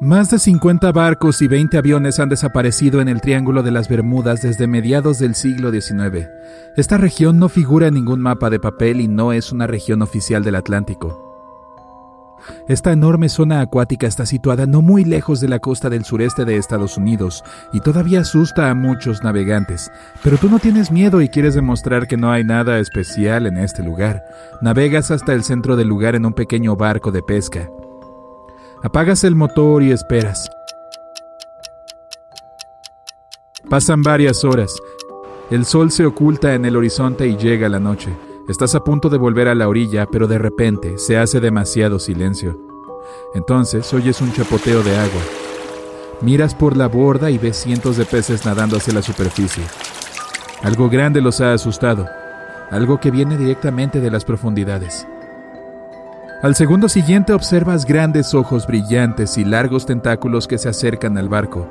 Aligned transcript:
Más 0.00 0.30
de 0.30 0.38
50 0.38 0.92
barcos 0.92 1.42
y 1.42 1.48
20 1.48 1.78
aviones 1.78 2.20
han 2.20 2.28
desaparecido 2.28 3.00
en 3.00 3.08
el 3.08 3.20
Triángulo 3.20 3.62
de 3.62 3.70
las 3.70 3.88
Bermudas 3.88 4.42
desde 4.42 4.66
mediados 4.66 5.18
del 5.18 5.34
siglo 5.34 5.72
XIX. 5.72 6.28
Esta 6.76 6.96
región 6.96 7.38
no 7.38 7.48
figura 7.48 7.88
en 7.88 7.94
ningún 7.94 8.20
mapa 8.20 8.50
de 8.50 8.60
papel 8.60 9.00
y 9.00 9.08
no 9.08 9.32
es 9.32 9.50
una 9.50 9.66
región 9.66 10.02
oficial 10.02 10.44
del 10.44 10.56
Atlántico. 10.56 11.20
Esta 12.68 12.92
enorme 12.92 13.28
zona 13.28 13.62
acuática 13.62 14.06
está 14.06 14.26
situada 14.26 14.66
no 14.66 14.82
muy 14.82 15.04
lejos 15.04 15.40
de 15.40 15.48
la 15.48 15.58
costa 15.58 15.88
del 15.90 16.04
sureste 16.04 16.44
de 16.44 16.56
Estados 16.56 16.96
Unidos 16.96 17.42
y 17.72 17.80
todavía 17.80 18.20
asusta 18.20 18.70
a 18.70 18.74
muchos 18.74 19.24
navegantes. 19.24 19.90
Pero 20.22 20.36
tú 20.36 20.50
no 20.50 20.58
tienes 20.58 20.92
miedo 20.92 21.20
y 21.20 21.28
quieres 21.28 21.54
demostrar 21.54 22.06
que 22.06 22.16
no 22.16 22.30
hay 22.30 22.44
nada 22.44 22.78
especial 22.78 23.46
en 23.46 23.56
este 23.56 23.82
lugar. 23.82 24.22
Navegas 24.60 25.10
hasta 25.10 25.32
el 25.32 25.42
centro 25.42 25.74
del 25.74 25.88
lugar 25.88 26.14
en 26.14 26.26
un 26.26 26.34
pequeño 26.34 26.76
barco 26.76 27.10
de 27.10 27.22
pesca. 27.22 27.70
Apagas 28.84 29.24
el 29.24 29.34
motor 29.34 29.82
y 29.82 29.92
esperas. 29.92 30.50
Pasan 33.70 34.02
varias 34.02 34.44
horas. 34.44 34.76
El 35.50 35.64
sol 35.64 35.90
se 35.90 36.04
oculta 36.04 36.52
en 36.52 36.66
el 36.66 36.76
horizonte 36.76 37.26
y 37.26 37.38
llega 37.38 37.70
la 37.70 37.80
noche. 37.80 38.14
Estás 38.46 38.74
a 38.74 38.80
punto 38.84 39.08
de 39.08 39.16
volver 39.16 39.48
a 39.48 39.54
la 39.54 39.68
orilla, 39.68 40.04
pero 40.04 40.26
de 40.26 40.36
repente 40.36 40.98
se 40.98 41.16
hace 41.16 41.40
demasiado 41.40 41.98
silencio. 41.98 42.60
Entonces 43.34 43.90
oyes 43.94 44.20
un 44.20 44.34
chapoteo 44.34 44.82
de 44.82 44.94
agua. 44.94 45.22
Miras 46.20 46.54
por 46.54 46.76
la 46.76 46.86
borda 46.86 47.30
y 47.30 47.38
ves 47.38 47.56
cientos 47.56 47.96
de 47.96 48.04
peces 48.04 48.44
nadando 48.44 48.76
hacia 48.76 48.92
la 48.92 49.00
superficie. 49.00 49.64
Algo 50.62 50.90
grande 50.90 51.22
los 51.22 51.40
ha 51.40 51.54
asustado, 51.54 52.06
algo 52.70 53.00
que 53.00 53.10
viene 53.10 53.38
directamente 53.38 54.02
de 54.02 54.10
las 54.10 54.26
profundidades. 54.26 55.06
Al 56.44 56.54
segundo 56.54 56.90
siguiente 56.90 57.32
observas 57.32 57.86
grandes 57.86 58.34
ojos 58.34 58.66
brillantes 58.66 59.38
y 59.38 59.46
largos 59.46 59.86
tentáculos 59.86 60.46
que 60.46 60.58
se 60.58 60.68
acercan 60.68 61.16
al 61.16 61.30
barco. 61.30 61.66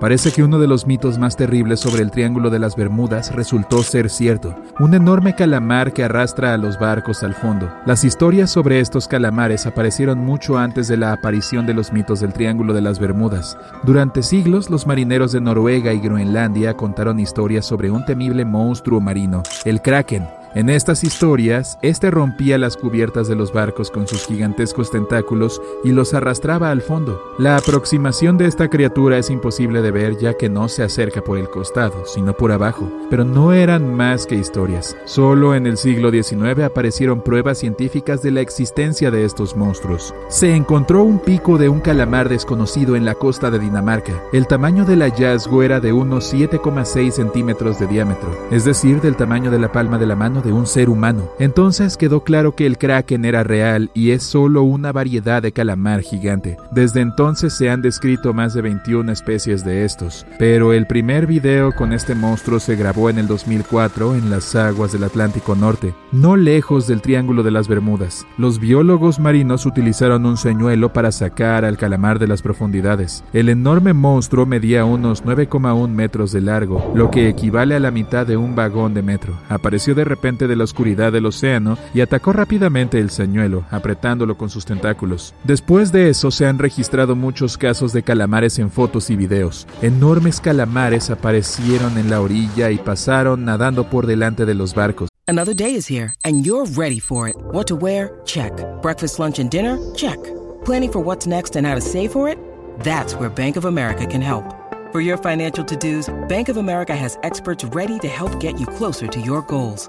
Parece 0.00 0.32
que 0.32 0.42
uno 0.42 0.58
de 0.58 0.66
los 0.66 0.86
mitos 0.86 1.18
más 1.18 1.34
terribles 1.34 1.80
sobre 1.80 2.02
el 2.02 2.10
Triángulo 2.10 2.50
de 2.50 2.58
las 2.58 2.76
Bermudas 2.76 3.34
resultó 3.34 3.82
ser 3.82 4.10
cierto, 4.10 4.54
un 4.78 4.92
enorme 4.92 5.34
calamar 5.34 5.94
que 5.94 6.04
arrastra 6.04 6.52
a 6.52 6.58
los 6.58 6.78
barcos 6.78 7.22
al 7.22 7.32
fondo. 7.32 7.72
Las 7.86 8.04
historias 8.04 8.50
sobre 8.50 8.80
estos 8.80 9.08
calamares 9.08 9.64
aparecieron 9.64 10.18
mucho 10.18 10.58
antes 10.58 10.88
de 10.88 10.98
la 10.98 11.14
aparición 11.14 11.64
de 11.64 11.72
los 11.72 11.90
mitos 11.90 12.20
del 12.20 12.34
Triángulo 12.34 12.74
de 12.74 12.82
las 12.82 12.98
Bermudas. 12.98 13.56
Durante 13.82 14.22
siglos, 14.22 14.68
los 14.68 14.86
marineros 14.86 15.32
de 15.32 15.40
Noruega 15.40 15.94
y 15.94 16.00
Groenlandia 16.00 16.74
contaron 16.74 17.18
historias 17.18 17.64
sobre 17.64 17.90
un 17.90 18.04
temible 18.04 18.44
monstruo 18.44 19.00
marino, 19.00 19.42
el 19.64 19.80
Kraken, 19.80 20.28
en 20.54 20.68
estas 20.68 21.02
historias, 21.02 21.78
este 21.80 22.10
rompía 22.10 22.58
las 22.58 22.76
cubiertas 22.76 23.26
de 23.26 23.34
los 23.34 23.54
barcos 23.54 23.90
con 23.90 24.06
sus 24.06 24.26
gigantescos 24.26 24.90
tentáculos 24.90 25.62
y 25.82 25.92
los 25.92 26.12
arrastraba 26.12 26.70
al 26.70 26.82
fondo. 26.82 27.22
La 27.38 27.56
aproximación 27.56 28.36
de 28.36 28.46
esta 28.46 28.68
criatura 28.68 29.16
es 29.16 29.30
imposible 29.30 29.80
de 29.80 29.90
ver 29.90 30.18
ya 30.18 30.34
que 30.34 30.50
no 30.50 30.68
se 30.68 30.82
acerca 30.82 31.22
por 31.22 31.38
el 31.38 31.48
costado, 31.48 32.04
sino 32.04 32.34
por 32.34 32.52
abajo, 32.52 32.86
pero 33.08 33.24
no 33.24 33.54
eran 33.54 33.94
más 33.94 34.26
que 34.26 34.34
historias. 34.34 34.94
Solo 35.06 35.54
en 35.54 35.66
el 35.66 35.78
siglo 35.78 36.10
XIX 36.10 36.64
aparecieron 36.64 37.22
pruebas 37.22 37.56
científicas 37.58 38.20
de 38.20 38.32
la 38.32 38.42
existencia 38.42 39.10
de 39.10 39.24
estos 39.24 39.56
monstruos. 39.56 40.14
Se 40.28 40.54
encontró 40.54 41.02
un 41.02 41.18
pico 41.18 41.56
de 41.56 41.70
un 41.70 41.80
calamar 41.80 42.28
desconocido 42.28 42.94
en 42.94 43.06
la 43.06 43.14
costa 43.14 43.50
de 43.50 43.58
Dinamarca. 43.58 44.22
El 44.34 44.46
tamaño 44.46 44.84
del 44.84 45.00
hallazgo 45.00 45.62
era 45.62 45.80
de 45.80 45.94
unos 45.94 46.32
7,6 46.34 47.10
centímetros 47.12 47.78
de 47.78 47.86
diámetro, 47.86 48.36
es 48.50 48.66
decir, 48.66 49.00
del 49.00 49.16
tamaño 49.16 49.50
de 49.50 49.58
la 49.58 49.72
palma 49.72 49.96
de 49.96 50.06
la 50.06 50.16
mano 50.16 50.41
de 50.42 50.52
un 50.52 50.66
ser 50.66 50.88
humano. 50.88 51.30
Entonces 51.38 51.96
quedó 51.96 52.24
claro 52.24 52.54
que 52.54 52.66
el 52.66 52.78
kraken 52.78 53.24
era 53.24 53.42
real 53.42 53.90
y 53.94 54.10
es 54.10 54.22
solo 54.22 54.62
una 54.62 54.92
variedad 54.92 55.42
de 55.42 55.52
calamar 55.52 56.02
gigante. 56.02 56.56
Desde 56.70 57.00
entonces 57.00 57.54
se 57.54 57.70
han 57.70 57.82
descrito 57.82 58.32
más 58.32 58.54
de 58.54 58.62
21 58.62 59.10
especies 59.10 59.64
de 59.64 59.84
estos, 59.84 60.26
pero 60.38 60.72
el 60.72 60.86
primer 60.86 61.26
video 61.26 61.72
con 61.72 61.92
este 61.92 62.14
monstruo 62.14 62.60
se 62.60 62.76
grabó 62.76 63.10
en 63.10 63.18
el 63.18 63.26
2004 63.26 64.14
en 64.14 64.30
las 64.30 64.54
aguas 64.54 64.92
del 64.92 65.04
Atlántico 65.04 65.54
Norte, 65.54 65.94
no 66.10 66.36
lejos 66.36 66.86
del 66.86 67.02
Triángulo 67.02 67.42
de 67.42 67.50
las 67.50 67.68
Bermudas. 67.68 68.26
Los 68.38 68.58
biólogos 68.58 69.18
marinos 69.18 69.66
utilizaron 69.66 70.26
un 70.26 70.36
señuelo 70.36 70.92
para 70.92 71.12
sacar 71.12 71.64
al 71.64 71.76
calamar 71.76 72.18
de 72.18 72.28
las 72.28 72.42
profundidades. 72.42 73.24
El 73.32 73.48
enorme 73.48 73.92
monstruo 73.92 74.46
medía 74.46 74.84
unos 74.84 75.24
9,1 75.24 75.88
metros 75.88 76.32
de 76.32 76.40
largo, 76.40 76.92
lo 76.94 77.10
que 77.10 77.28
equivale 77.28 77.74
a 77.74 77.80
la 77.80 77.90
mitad 77.90 78.26
de 78.26 78.36
un 78.36 78.54
vagón 78.54 78.94
de 78.94 79.02
metro. 79.02 79.34
Apareció 79.48 79.94
de 79.94 80.04
repente 80.04 80.31
de 80.38 80.56
la 80.56 80.64
oscuridad 80.64 81.12
del 81.12 81.26
océano 81.26 81.78
y 81.94 82.00
atacó 82.00 82.32
rápidamente 82.32 82.98
el 82.98 83.10
señuelo, 83.10 83.64
apretándolo 83.70 84.36
con 84.36 84.50
sus 84.50 84.64
tentáculos. 84.64 85.34
Después 85.44 85.92
de 85.92 86.10
eso 86.10 86.30
se 86.30 86.46
han 86.46 86.58
registrado 86.58 87.16
muchos 87.16 87.58
casos 87.58 87.92
de 87.92 88.02
calamares 88.02 88.58
en 88.58 88.70
fotos 88.70 89.10
y 89.10 89.16
videos. 89.16 89.66
Enormes 89.82 90.40
calamares 90.40 91.10
aparecieron 91.10 91.98
en 91.98 92.10
la 92.10 92.20
orilla 92.20 92.70
y 92.70 92.78
pasaron 92.78 93.44
nadando 93.44 93.88
por 93.88 94.06
delante 94.06 94.46
de 94.46 94.54
los 94.54 94.74
barcos. 94.74 95.08
Another 95.28 95.54
day 95.54 95.74
is 95.74 95.86
here 95.88 96.14
and 96.24 96.44
you're 96.44 96.66
ready 96.76 96.98
for 96.98 97.28
it. 97.28 97.36
What 97.52 97.66
to 97.68 97.76
wear? 97.76 98.20
Check. 98.24 98.52
Breakfast, 98.82 99.18
lunch 99.18 99.38
and 99.38 99.50
dinner? 99.50 99.78
Check. 99.94 100.18
Planning 100.64 100.92
for 100.92 101.00
what's 101.00 101.26
next 101.26 101.56
and 101.56 101.66
how 101.66 101.74
to 101.74 101.80
save 101.80 102.12
for 102.12 102.28
it? 102.28 102.38
That's 102.80 103.14
where 103.14 103.30
Bank 103.30 103.56
of 103.56 103.64
America 103.64 104.06
can 104.06 104.20
help. 104.20 104.44
For 104.92 105.00
your 105.00 105.16
financial 105.16 105.64
to-dos, 105.64 106.10
Bank 106.28 106.50
of 106.50 106.58
America 106.58 106.94
has 106.94 107.18
experts 107.22 107.64
ready 107.74 107.98
to 108.00 108.08
help 108.08 108.38
get 108.40 108.60
you 108.60 108.66
closer 108.66 109.06
to 109.06 109.20
your 109.20 109.40
goals. 109.42 109.88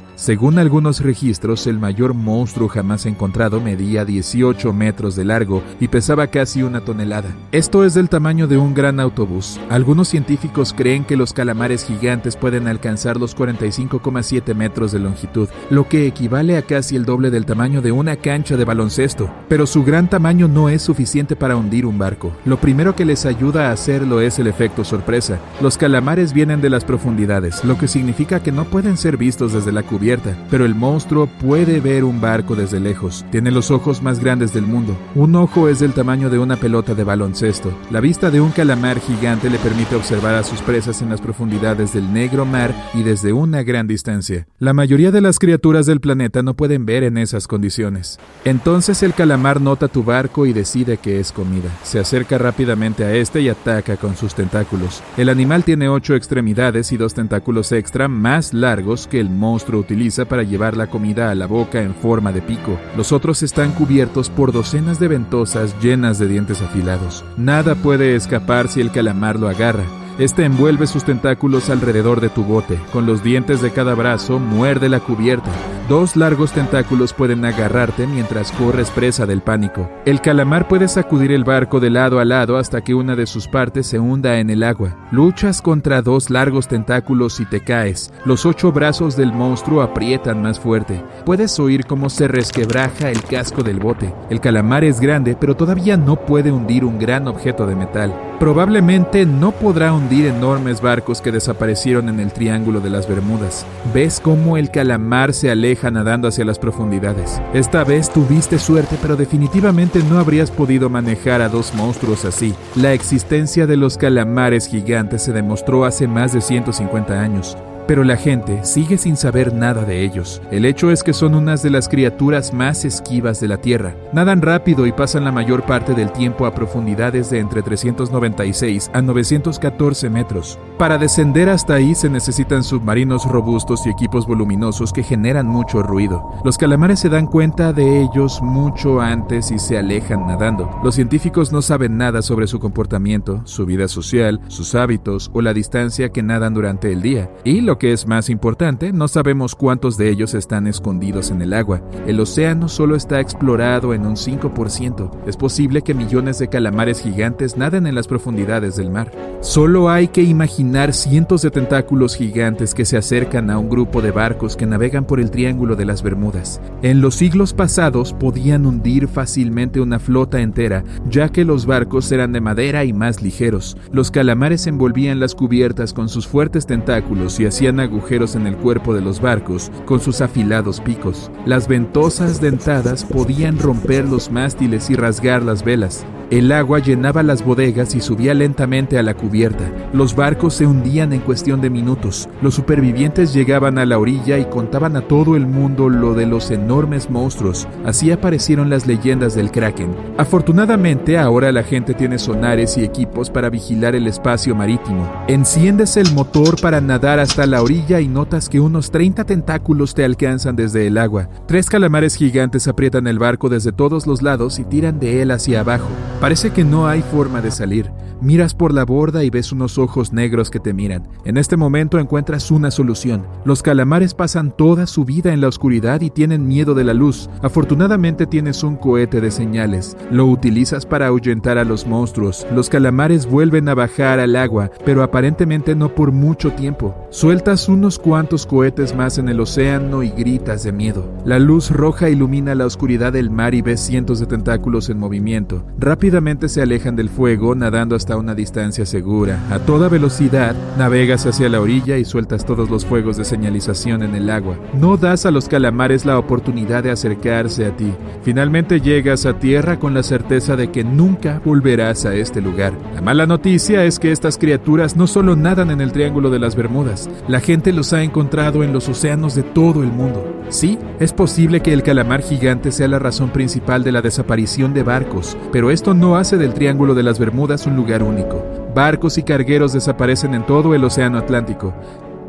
Según 0.21 0.59
algunos 0.59 0.99
registros, 0.99 1.65
el 1.65 1.79
mayor 1.79 2.13
monstruo 2.13 2.67
jamás 2.67 3.07
encontrado 3.07 3.59
medía 3.59 4.05
18 4.05 4.71
metros 4.71 5.15
de 5.15 5.25
largo 5.25 5.63
y 5.79 5.87
pesaba 5.87 6.27
casi 6.27 6.61
una 6.61 6.81
tonelada. 6.81 7.35
Esto 7.51 7.83
es 7.83 7.95
del 7.95 8.07
tamaño 8.07 8.45
de 8.45 8.55
un 8.55 8.75
gran 8.75 8.99
autobús. 8.99 9.59
Algunos 9.67 10.09
científicos 10.09 10.75
creen 10.77 11.05
que 11.05 11.17
los 11.17 11.33
calamares 11.33 11.83
gigantes 11.85 12.35
pueden 12.35 12.67
alcanzar 12.67 13.17
los 13.17 13.35
45,7 13.35 14.53
metros 14.53 14.91
de 14.91 14.99
longitud, 14.99 15.49
lo 15.71 15.89
que 15.89 16.05
equivale 16.05 16.55
a 16.55 16.61
casi 16.61 16.95
el 16.95 17.03
doble 17.03 17.31
del 17.31 17.47
tamaño 17.47 17.81
de 17.81 17.91
una 17.91 18.15
cancha 18.15 18.57
de 18.57 18.65
baloncesto. 18.65 19.27
Pero 19.49 19.65
su 19.65 19.83
gran 19.83 20.07
tamaño 20.07 20.47
no 20.47 20.69
es 20.69 20.83
suficiente 20.83 21.35
para 21.35 21.55
hundir 21.55 21.87
un 21.87 21.97
barco. 21.97 22.31
Lo 22.45 22.57
primero 22.57 22.95
que 22.95 23.05
les 23.05 23.25
ayuda 23.25 23.69
a 23.69 23.71
hacerlo 23.71 24.21
es 24.21 24.37
el 24.37 24.45
efecto 24.45 24.83
sorpresa. 24.83 25.39
Los 25.61 25.79
calamares 25.79 26.31
vienen 26.31 26.61
de 26.61 26.69
las 26.69 26.85
profundidades, 26.85 27.65
lo 27.65 27.79
que 27.79 27.87
significa 27.87 28.43
que 28.43 28.51
no 28.51 28.65
pueden 28.65 28.97
ser 28.97 29.17
vistos 29.17 29.53
desde 29.53 29.71
la 29.71 29.81
cubierta, 29.81 30.10
pero 30.49 30.65
el 30.65 30.75
monstruo 30.75 31.27
puede 31.27 31.79
ver 31.79 32.03
un 32.03 32.19
barco 32.19 32.55
desde 32.55 32.79
lejos. 32.79 33.25
Tiene 33.31 33.51
los 33.51 33.71
ojos 33.71 34.01
más 34.01 34.19
grandes 34.19 34.53
del 34.53 34.65
mundo. 34.65 34.97
Un 35.15 35.35
ojo 35.35 35.69
es 35.69 35.79
del 35.79 35.93
tamaño 35.93 36.29
de 36.29 36.39
una 36.39 36.57
pelota 36.57 36.93
de 36.95 37.03
baloncesto. 37.03 37.71
La 37.89 38.01
vista 38.01 38.29
de 38.29 38.41
un 38.41 38.51
calamar 38.51 38.99
gigante 38.99 39.49
le 39.49 39.57
permite 39.57 39.95
observar 39.95 40.35
a 40.35 40.43
sus 40.43 40.61
presas 40.61 41.01
en 41.01 41.09
las 41.09 41.21
profundidades 41.21 41.93
del 41.93 42.11
negro 42.11 42.45
mar 42.45 42.73
y 42.93 43.03
desde 43.03 43.31
una 43.31 43.63
gran 43.63 43.87
distancia. 43.87 44.47
La 44.59 44.73
mayoría 44.73 45.11
de 45.11 45.21
las 45.21 45.39
criaturas 45.39 45.85
del 45.85 46.01
planeta 46.01 46.43
no 46.43 46.55
pueden 46.55 46.85
ver 46.85 47.03
en 47.03 47.17
esas 47.17 47.47
condiciones. 47.47 48.19
Entonces 48.43 49.03
el 49.03 49.13
calamar 49.13 49.61
nota 49.61 49.87
tu 49.87 50.03
barco 50.03 50.45
y 50.45 50.53
decide 50.53 50.97
que 50.97 51.19
es 51.19 51.31
comida. 51.31 51.69
Se 51.83 51.99
acerca 51.99 52.37
rápidamente 52.37 53.05
a 53.05 53.13
este 53.13 53.41
y 53.41 53.49
ataca 53.49 53.97
con 53.97 54.15
sus 54.15 54.35
tentáculos. 54.35 55.01
El 55.17 55.29
animal 55.29 55.63
tiene 55.63 55.89
ocho 55.89 56.15
extremidades 56.15 56.91
y 56.91 56.97
dos 56.97 57.13
tentáculos 57.13 57.71
extra 57.71 58.07
más 58.07 58.53
largos 58.53 59.07
que 59.07 59.19
el 59.19 59.29
monstruo 59.29 59.79
utiliza 59.79 60.00
para 60.27 60.43
llevar 60.43 60.75
la 60.75 60.87
comida 60.87 61.29
a 61.29 61.35
la 61.35 61.45
boca 61.45 61.81
en 61.81 61.93
forma 61.93 62.31
de 62.31 62.41
pico. 62.41 62.79
Los 62.97 63.11
otros 63.11 63.43
están 63.43 63.71
cubiertos 63.71 64.29
por 64.29 64.51
docenas 64.51 64.99
de 64.99 65.07
ventosas 65.07 65.75
llenas 65.81 66.17
de 66.17 66.27
dientes 66.27 66.61
afilados. 66.61 67.23
Nada 67.37 67.75
puede 67.75 68.15
escapar 68.15 68.67
si 68.67 68.81
el 68.81 68.91
calamar 68.91 69.39
lo 69.39 69.47
agarra. 69.47 70.00
Este 70.19 70.43
envuelve 70.45 70.87
sus 70.87 71.03
tentáculos 71.03 71.69
alrededor 71.69 72.21
de 72.21 72.29
tu 72.29 72.43
bote. 72.43 72.77
Con 72.91 73.05
los 73.05 73.23
dientes 73.23 73.61
de 73.61 73.71
cada 73.71 73.95
brazo 73.95 74.39
muerde 74.39 74.89
la 74.89 74.99
cubierta. 74.99 75.49
Dos 75.89 76.15
largos 76.15 76.51
tentáculos 76.51 77.11
pueden 77.11 77.43
agarrarte 77.43 78.07
mientras 78.07 78.51
corres 78.53 78.89
presa 78.91 79.25
del 79.25 79.41
pánico. 79.41 79.89
El 80.05 80.21
calamar 80.21 80.67
puede 80.67 80.87
sacudir 80.87 81.31
el 81.31 81.43
barco 81.43 81.79
de 81.79 81.89
lado 81.89 82.19
a 82.19 82.25
lado 82.25 82.57
hasta 82.57 82.81
que 82.81 82.93
una 82.93 83.15
de 83.15 83.25
sus 83.25 83.47
partes 83.47 83.87
se 83.87 83.99
hunda 83.99 84.39
en 84.39 84.49
el 84.49 84.63
agua. 84.63 84.95
Luchas 85.11 85.61
contra 85.61 86.01
dos 86.01 86.29
largos 86.29 86.67
tentáculos 86.67 87.39
y 87.39 87.45
te 87.45 87.61
caes. 87.61 88.13
Los 88.23 88.45
ocho 88.45 88.71
brazos 88.71 89.17
del 89.17 89.33
monstruo 89.33 89.81
aprietan 89.81 90.41
más 90.41 90.59
fuerte. 90.59 91.03
Puedes 91.25 91.59
oír 91.59 91.85
cómo 91.85 92.09
se 92.09 92.27
resquebraja 92.27 93.09
el 93.09 93.21
casco 93.23 93.63
del 93.63 93.79
bote. 93.79 94.13
El 94.29 94.39
calamar 94.39 94.83
es 94.83 94.99
grande, 94.99 95.35
pero 95.37 95.55
todavía 95.55 95.97
no 95.97 96.15
puede 96.15 96.51
hundir 96.51 96.85
un 96.85 96.99
gran 96.99 97.27
objeto 97.27 97.65
de 97.65 97.75
metal. 97.75 98.13
Probablemente 98.39 99.25
no 99.25 99.51
podrá 99.51 99.93
hundir 99.93 100.00
enormes 100.09 100.81
barcos 100.81 101.21
que 101.21 101.31
desaparecieron 101.31 102.09
en 102.09 102.19
el 102.19 102.33
Triángulo 102.33 102.79
de 102.79 102.89
las 102.89 103.07
Bermudas. 103.07 103.65
Ves 103.93 104.19
cómo 104.19 104.57
el 104.57 104.71
calamar 104.71 105.33
se 105.33 105.51
aleja 105.51 105.91
nadando 105.91 106.27
hacia 106.27 106.45
las 106.45 106.59
profundidades. 106.59 107.41
Esta 107.53 107.83
vez 107.83 108.09
tuviste 108.09 108.59
suerte, 108.59 108.97
pero 109.01 109.15
definitivamente 109.15 110.03
no 110.09 110.19
habrías 110.19 110.51
podido 110.51 110.89
manejar 110.89 111.41
a 111.41 111.49
dos 111.49 111.73
monstruos 111.73 112.25
así. 112.25 112.53
La 112.75 112.93
existencia 112.93 113.67
de 113.67 113.77
los 113.77 113.97
calamares 113.97 114.67
gigantes 114.67 115.23
se 115.23 115.33
demostró 115.33 115.85
hace 115.85 116.07
más 116.07 116.33
de 116.33 116.41
150 116.41 117.19
años 117.19 117.57
pero 117.91 118.05
la 118.05 118.15
gente 118.15 118.63
sigue 118.63 118.97
sin 118.97 119.17
saber 119.17 119.53
nada 119.53 119.83
de 119.83 120.05
ellos. 120.05 120.41
El 120.49 120.63
hecho 120.63 120.91
es 120.91 121.03
que 121.03 121.11
son 121.11 121.35
unas 121.35 121.61
de 121.61 121.69
las 121.69 121.89
criaturas 121.89 122.53
más 122.53 122.85
esquivas 122.85 123.41
de 123.41 123.49
la 123.49 123.57
Tierra. 123.57 123.97
Nadan 124.13 124.41
rápido 124.41 124.87
y 124.87 124.93
pasan 124.93 125.25
la 125.25 125.33
mayor 125.33 125.65
parte 125.65 125.93
del 125.93 126.09
tiempo 126.13 126.45
a 126.45 126.55
profundidades 126.55 127.29
de 127.29 127.39
entre 127.39 127.61
396 127.61 128.91
a 128.93 129.01
914 129.01 130.09
metros. 130.09 130.57
Para 130.77 130.97
descender 130.97 131.49
hasta 131.49 131.73
ahí 131.73 131.93
se 131.93 132.09
necesitan 132.09 132.63
submarinos 132.63 133.25
robustos 133.25 133.85
y 133.85 133.89
equipos 133.89 134.25
voluminosos 134.25 134.93
que 134.93 135.03
generan 135.03 135.47
mucho 135.47 135.83
ruido. 135.83 136.23
Los 136.45 136.57
calamares 136.57 137.01
se 137.01 137.09
dan 137.09 137.27
cuenta 137.27 137.73
de 137.73 138.03
ellos 138.03 138.41
mucho 138.41 139.01
antes 139.01 139.51
y 139.51 139.59
se 139.59 139.77
alejan 139.77 140.27
nadando. 140.27 140.79
Los 140.81 140.95
científicos 140.95 141.51
no 141.51 141.61
saben 141.61 141.97
nada 141.97 142.21
sobre 142.21 142.47
su 142.47 142.59
comportamiento, 142.61 143.41
su 143.43 143.65
vida 143.65 143.89
social, 143.89 144.39
sus 144.47 144.75
hábitos 144.75 145.29
o 145.33 145.41
la 145.41 145.53
distancia 145.53 146.13
que 146.13 146.23
nadan 146.23 146.53
durante 146.53 146.89
el 146.89 147.01
día. 147.01 147.29
Y 147.43 147.59
lo 147.59 147.80
que 147.81 147.93
es 147.93 148.05
más 148.05 148.29
importante, 148.29 148.93
no 148.93 149.07
sabemos 149.07 149.55
cuántos 149.55 149.97
de 149.97 150.11
ellos 150.11 150.35
están 150.35 150.67
escondidos 150.67 151.31
en 151.31 151.41
el 151.41 151.51
agua. 151.51 151.81
El 152.05 152.19
océano 152.19 152.69
solo 152.69 152.95
está 152.95 153.19
explorado 153.19 153.95
en 153.95 154.05
un 154.05 154.17
5%. 154.17 155.09
Es 155.25 155.35
posible 155.35 155.81
que 155.81 155.95
millones 155.95 156.37
de 156.37 156.47
calamares 156.47 157.01
gigantes 157.01 157.57
naden 157.57 157.87
en 157.87 157.95
las 157.95 158.07
profundidades 158.07 158.75
del 158.75 158.91
mar. 158.91 159.11
Solo 159.39 159.89
hay 159.89 160.09
que 160.09 160.21
imaginar 160.21 160.93
cientos 160.93 161.41
de 161.41 161.49
tentáculos 161.49 162.15
gigantes 162.15 162.75
que 162.75 162.85
se 162.85 162.97
acercan 162.97 163.49
a 163.49 163.57
un 163.57 163.67
grupo 163.67 164.03
de 164.03 164.11
barcos 164.11 164.55
que 164.55 164.67
navegan 164.67 165.05
por 165.05 165.19
el 165.19 165.31
Triángulo 165.31 165.75
de 165.75 165.85
las 165.85 166.03
Bermudas. 166.03 166.61
En 166.83 167.01
los 167.01 167.15
siglos 167.15 167.51
pasados 167.51 168.13
podían 168.13 168.67
hundir 168.67 169.07
fácilmente 169.07 169.81
una 169.81 169.97
flota 169.97 170.41
entera, 170.41 170.83
ya 171.09 171.29
que 171.29 171.45
los 171.45 171.65
barcos 171.65 172.11
eran 172.11 172.31
de 172.31 172.41
madera 172.41 172.85
y 172.85 172.93
más 172.93 173.23
ligeros. 173.23 173.75
Los 173.91 174.11
calamares 174.11 174.67
envolvían 174.67 175.19
las 175.19 175.33
cubiertas 175.33 175.93
con 175.93 176.09
sus 176.09 176.27
fuertes 176.27 176.67
tentáculos 176.67 177.39
y 177.39 177.47
hacían 177.61 177.79
agujeros 177.79 178.33
en 178.33 178.47
el 178.47 178.57
cuerpo 178.57 178.91
de 178.91 179.01
los 179.01 179.21
barcos 179.21 179.71
con 179.85 179.99
sus 179.99 180.21
afilados 180.21 180.81
picos. 180.81 181.29
Las 181.45 181.67
ventosas 181.67 182.41
dentadas 182.41 183.05
podían 183.05 183.59
romper 183.59 184.05
los 184.05 184.31
mástiles 184.31 184.89
y 184.89 184.95
rasgar 184.95 185.43
las 185.43 185.63
velas. 185.63 186.03
El 186.31 186.53
agua 186.53 186.79
llenaba 186.79 187.23
las 187.23 187.43
bodegas 187.43 187.93
y 187.93 187.99
subía 187.99 188.33
lentamente 188.33 188.97
a 188.97 189.03
la 189.03 189.15
cubierta. 189.15 189.69
Los 189.91 190.15
barcos 190.15 190.53
se 190.53 190.65
hundían 190.65 191.11
en 191.11 191.19
cuestión 191.19 191.59
de 191.59 191.69
minutos. 191.69 192.29
Los 192.41 192.55
supervivientes 192.55 193.33
llegaban 193.33 193.77
a 193.77 193.85
la 193.85 193.99
orilla 193.99 194.37
y 194.37 194.45
contaban 194.45 194.95
a 194.95 195.01
todo 195.01 195.35
el 195.35 195.45
mundo 195.45 195.89
lo 195.89 196.13
de 196.13 196.25
los 196.25 196.49
enormes 196.49 197.09
monstruos. 197.09 197.67
Así 197.85 198.11
aparecieron 198.11 198.69
las 198.69 198.87
leyendas 198.87 199.35
del 199.35 199.51
Kraken. 199.51 199.93
Afortunadamente, 200.17 201.17
ahora 201.17 201.51
la 201.51 201.63
gente 201.63 201.93
tiene 201.93 202.17
sonares 202.17 202.77
y 202.77 202.85
equipos 202.85 203.29
para 203.29 203.49
vigilar 203.49 203.93
el 203.93 204.07
espacio 204.07 204.55
marítimo. 204.55 205.11
Enciendes 205.27 205.97
el 205.97 206.13
motor 206.13 206.61
para 206.61 206.79
nadar 206.79 207.19
hasta 207.19 207.45
la 207.51 207.61
orilla 207.61 207.99
y 207.99 208.07
notas 208.07 208.47
que 208.47 208.61
unos 208.61 208.91
30 208.91 209.25
tentáculos 209.25 209.93
te 209.93 210.05
alcanzan 210.05 210.55
desde 210.55 210.87
el 210.87 210.97
agua. 210.97 211.27
Tres 211.47 211.69
calamares 211.69 212.15
gigantes 212.15 212.65
aprietan 212.69 213.07
el 213.07 213.19
barco 213.19 213.49
desde 213.49 213.73
todos 213.73 214.07
los 214.07 214.21
lados 214.21 214.57
y 214.57 214.63
tiran 214.63 214.99
de 214.99 215.21
él 215.21 215.31
hacia 215.31 215.59
abajo. 215.59 215.89
Parece 216.21 216.51
que 216.51 216.63
no 216.63 216.87
hay 216.87 217.01
forma 217.01 217.41
de 217.41 217.51
salir. 217.51 217.91
Miras 218.21 218.53
por 218.53 218.71
la 218.71 218.85
borda 218.85 219.23
y 219.23 219.31
ves 219.31 219.51
unos 219.51 219.79
ojos 219.79 220.13
negros 220.13 220.51
que 220.51 220.59
te 220.59 220.73
miran. 220.73 221.07
En 221.25 221.37
este 221.37 221.57
momento 221.57 221.97
encuentras 221.97 222.51
una 222.51 222.69
solución. 222.69 223.25
Los 223.45 223.63
calamares 223.63 224.13
pasan 224.13 224.55
toda 224.55 224.85
su 224.85 225.05
vida 225.05 225.33
en 225.33 225.41
la 225.41 225.47
oscuridad 225.47 226.01
y 226.01 226.11
tienen 226.11 226.47
miedo 226.47 226.75
de 226.75 226.83
la 226.83 226.93
luz. 226.93 227.31
Afortunadamente 227.41 228.27
tienes 228.27 228.63
un 228.63 228.75
cohete 228.75 229.21
de 229.21 229.31
señales. 229.31 229.97
Lo 230.11 230.27
utilizas 230.27 230.85
para 230.85 231.07
ahuyentar 231.07 231.57
a 231.57 231.63
los 231.63 231.87
monstruos. 231.87 232.45
Los 232.53 232.69
calamares 232.69 233.25
vuelven 233.25 233.67
a 233.69 233.73
bajar 233.73 234.19
al 234.19 234.35
agua, 234.35 234.69
pero 234.85 235.01
aparentemente 235.01 235.73
no 235.73 235.95
por 235.95 236.11
mucho 236.11 236.51
tiempo. 236.51 236.95
Sueltas 237.09 237.69
unos 237.69 237.97
cuantos 237.97 238.45
cohetes 238.45 238.95
más 238.95 239.17
en 239.17 239.29
el 239.29 239.39
océano 239.39 240.03
y 240.03 240.11
gritas 240.11 240.63
de 240.63 240.71
miedo. 240.71 241.11
La 241.25 241.39
luz 241.39 241.71
roja 241.71 242.07
ilumina 242.11 242.53
la 242.53 242.67
oscuridad 242.67 243.13
del 243.13 243.31
mar 243.31 243.55
y 243.55 243.63
ves 243.63 243.79
cientos 243.79 244.19
de 244.19 244.27
tentáculos 244.27 244.91
en 244.91 244.99
movimiento. 244.99 245.65
Rápidamente 245.79 246.49
se 246.49 246.61
alejan 246.61 246.95
del 246.95 247.09
fuego, 247.09 247.55
nadando 247.55 247.95
hasta 247.95 248.10
una 248.17 248.35
distancia 248.35 248.85
segura. 248.85 249.39
A 249.49 249.59
toda 249.59 249.89
velocidad, 249.89 250.55
navegas 250.77 251.25
hacia 251.25 251.49
la 251.49 251.61
orilla 251.61 251.97
y 251.97 252.05
sueltas 252.05 252.45
todos 252.45 252.69
los 252.69 252.85
fuegos 252.85 253.17
de 253.17 253.25
señalización 253.25 254.03
en 254.03 254.15
el 254.15 254.29
agua. 254.29 254.57
No 254.73 254.97
das 254.97 255.25
a 255.25 255.31
los 255.31 255.47
calamares 255.47 256.05
la 256.05 256.17
oportunidad 256.17 256.83
de 256.83 256.91
acercarse 256.91 257.65
a 257.65 257.75
ti. 257.75 257.93
Finalmente 258.23 258.81
llegas 258.81 259.25
a 259.25 259.39
tierra 259.39 259.79
con 259.79 259.93
la 259.93 260.03
certeza 260.03 260.55
de 260.55 260.71
que 260.71 260.83
nunca 260.83 261.41
volverás 261.43 262.05
a 262.05 262.15
este 262.15 262.41
lugar. 262.41 262.73
La 262.95 263.01
mala 263.01 263.25
noticia 263.25 263.83
es 263.85 263.99
que 263.99 264.11
estas 264.11 264.37
criaturas 264.37 264.95
no 264.95 265.07
solo 265.07 265.35
nadan 265.35 265.71
en 265.71 265.81
el 265.81 265.91
Triángulo 265.91 266.29
de 266.29 266.39
las 266.39 266.55
Bermudas, 266.55 267.09
la 267.27 267.39
gente 267.39 267.73
los 267.73 267.93
ha 267.93 268.03
encontrado 268.03 268.63
en 268.63 268.73
los 268.73 268.87
océanos 268.89 269.35
de 269.35 269.43
todo 269.43 269.83
el 269.83 269.91
mundo. 269.91 270.25
Sí, 270.49 270.77
es 270.99 271.13
posible 271.13 271.61
que 271.61 271.71
el 271.71 271.81
calamar 271.83 272.21
gigante 272.21 272.71
sea 272.71 272.87
la 272.87 272.99
razón 272.99 273.29
principal 273.29 273.83
de 273.83 273.91
la 273.93 274.01
desaparición 274.01 274.73
de 274.73 274.83
barcos, 274.83 275.37
pero 275.51 275.71
esto 275.71 275.93
no 275.93 276.17
hace 276.17 276.37
del 276.37 276.53
Triángulo 276.53 276.93
de 276.93 277.03
las 277.03 277.19
Bermudas 277.19 277.65
un 277.65 277.75
lugar 277.75 278.00
único. 278.01 278.43
Barcos 278.73 279.17
y 279.17 279.23
cargueros 279.23 279.73
desaparecen 279.73 280.33
en 280.33 280.45
todo 280.45 280.73
el 280.73 280.83
Océano 280.83 281.17
Atlántico. 281.17 281.73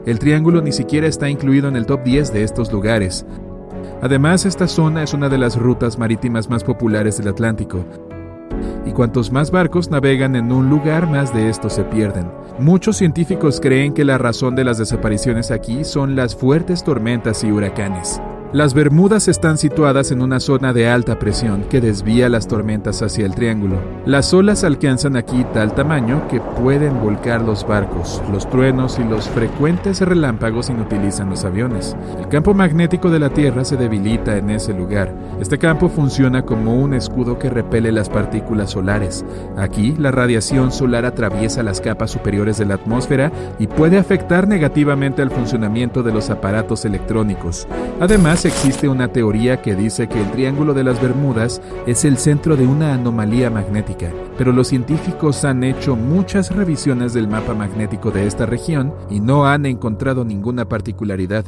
El 0.07 0.19
Triángulo 0.19 0.61
ni 0.61 0.73
siquiera 0.73 1.07
está 1.07 1.29
incluido 1.29 1.69
en 1.69 1.77
el 1.77 1.87
top 1.87 2.03
10 2.03 2.33
de 2.33 2.43
estos 2.43 2.73
lugares. 2.73 3.25
Además, 4.01 4.47
esta 4.47 4.67
zona 4.67 5.03
es 5.05 5.15
una 5.15 5.29
de 5.29 5.39
las 5.39 5.57
rutas 5.57 5.99
marítimas 5.99 6.51
más 6.51 6.65
populares 6.65 7.19
del 7.19 7.29
Atlántico. 7.29 7.85
Y 8.85 8.91
cuantos 8.91 9.31
más 9.31 9.51
barcos 9.53 9.91
navegan 9.91 10.35
en 10.35 10.51
un 10.51 10.69
lugar, 10.69 11.09
más 11.09 11.33
de 11.33 11.49
estos 11.49 11.75
se 11.75 11.85
pierden. 11.85 12.27
Muchos 12.59 12.97
científicos 12.97 13.61
creen 13.61 13.95
que 13.95 14.05
la 14.05 14.19
razón 14.19 14.57
de 14.57 14.65
las 14.65 14.79
desapariciones 14.79 15.51
aquí 15.51 15.85
son 15.85 16.17
las 16.17 16.35
fuertes 16.35 16.83
tormentas 16.83 17.45
y 17.45 17.53
huracanes. 17.53 18.21
Las 18.53 18.75
Bermudas 18.75 19.29
están 19.29 19.57
situadas 19.57 20.11
en 20.11 20.21
una 20.21 20.39
zona 20.39 20.75
de 20.75 20.87
alta 20.87 21.19
presión 21.19 21.65
que 21.71 21.81
desvía 21.81 22.29
las 22.29 22.47
tormentas 22.47 23.01
hacia 23.01 23.25
el 23.25 23.35
triángulo. 23.35 23.77
Las 24.05 24.35
olas 24.35 24.63
alcanzan 24.63 25.17
aquí 25.17 25.47
tal 25.55 25.75
tamaño 25.75 26.29
que 26.29 26.39
pueden 26.39 27.01
volcar 27.01 27.41
los 27.41 27.67
barcos. 27.67 28.23
Los 28.31 28.51
truenos 28.51 28.99
y 28.99 29.05
los 29.05 29.27
frecuentes 29.31 30.03
relámpagos 30.03 30.69
inutilizan 30.69 31.31
los 31.31 31.45
aviones. 31.45 31.97
El 32.19 32.29
campo 32.29 32.53
magnético 32.53 33.09
de 33.09 33.21
la 33.21 33.31
Tierra 33.31 33.65
se 33.65 33.79
debilita 33.79 34.37
en 34.37 34.51
ese 34.51 34.75
lugar. 34.75 35.15
Este 35.41 35.57
campo 35.57 35.89
funciona 35.89 36.43
como 36.43 36.75
un 36.75 36.93
escudo 36.93 37.39
que 37.39 37.49
repele 37.49 37.91
las 37.91 38.11
partículas 38.11 38.73
solares. 38.73 39.25
Aquí, 39.57 39.95
la 39.97 40.11
radiación 40.11 40.73
solar 40.73 41.07
atraviesa 41.07 41.63
las 41.63 41.81
capas 41.81 42.11
superiores 42.11 42.59
de 42.59 42.67
la 42.67 42.75
atmósfera 42.75 43.33
y 43.59 43.67
puede 43.67 43.97
afectar 43.97 44.47
negativamente 44.47 45.23
al 45.23 45.31
funcionamiento 45.31 46.03
de 46.03 46.13
los 46.13 46.29
aparatos 46.29 46.85
electrónicos. 46.85 47.67
Existe 48.45 48.89
una 48.89 49.09
teoría 49.13 49.63
que 49.63 49.77
dice 49.77 50.09
que 50.09 50.21
el 50.21 50.31
Triángulo 50.33 50.75
de 50.75 50.83
las 50.83 51.01
Bermudas 51.01 51.63
es 51.87 52.05
el 52.05 52.19
centro 52.19 52.57
de 52.57 52.67
una 52.67 52.93
anomalía 52.93 53.51
magnética, 53.51 54.13
pero 54.37 54.51
los 54.53 54.67
científicos 54.67 55.45
han 55.45 55.63
hecho 55.63 55.95
muchas 55.95 56.51
revisiones 56.51 57.13
del 57.13 57.29
mapa 57.29 57.55
magnético 57.55 58.11
de 58.11 58.27
esta 58.27 58.45
región 58.45 58.95
y 59.09 59.21
no 59.21 59.47
han 59.47 59.65
encontrado 59.65 60.25
ninguna 60.25 60.69
particularidad. 60.69 61.45